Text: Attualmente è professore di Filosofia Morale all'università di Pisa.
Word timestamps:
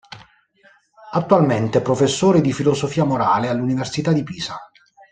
Attualmente 1.11 1.77
è 1.77 1.81
professore 1.83 2.41
di 2.41 2.51
Filosofia 2.51 3.03
Morale 3.03 3.49
all'università 3.49 4.11
di 4.11 4.23
Pisa. 4.23 4.57